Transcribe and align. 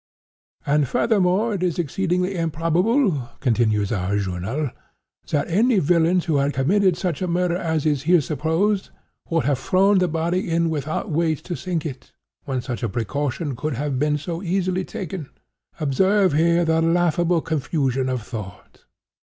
"'And 0.65 0.87
furthermore 0.87 1.53
it 1.53 1.61
is 1.61 1.77
exceedingly 1.77 2.35
improbable,' 2.35 3.29
continues 3.39 3.91
our 3.91 4.17
journal, 4.17 4.71
'that 5.29 5.47
any 5.47 5.77
villains 5.77 6.25
who 6.25 6.37
had 6.37 6.55
committed 6.55 6.97
such 6.97 7.21
a 7.21 7.27
murder 7.27 7.55
as 7.55 7.85
is 7.85 8.01
here 8.01 8.19
supposed, 8.19 8.89
would 9.29 9.45
have 9.45 9.59
thrown 9.59 9.99
the 9.99 10.07
body 10.07 10.49
in 10.49 10.71
without 10.71 11.11
weight 11.11 11.43
to 11.43 11.55
sink 11.55 11.85
it, 11.85 12.13
when 12.45 12.63
such 12.63 12.81
a 12.81 12.89
precaution 12.89 13.55
could 13.55 13.75
have 13.75 13.99
so 14.19 14.41
easily 14.41 14.81
been 14.81 14.87
taken.' 14.87 15.29
Observe, 15.79 16.33
here, 16.33 16.65
the 16.65 16.81
laughable 16.81 17.39
confusion 17.41 18.09
of 18.09 18.23
thought! 18.23 18.85